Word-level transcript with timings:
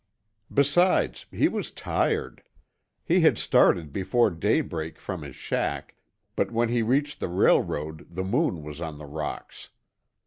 Besides, 0.51 1.27
he 1.29 1.47
was 1.47 1.69
tired; 1.69 2.41
he 3.03 3.21
had 3.21 3.37
started 3.37 3.93
before 3.93 4.31
daybreak 4.31 4.97
from 4.97 5.21
his 5.21 5.35
shack, 5.35 5.93
but 6.35 6.49
when 6.49 6.69
he 6.69 6.81
reached 6.81 7.19
the 7.19 7.29
railroad 7.29 8.07
the 8.09 8.23
moon 8.23 8.63
was 8.63 8.81
on 8.81 8.97
the 8.97 9.05
rocks. 9.05 9.69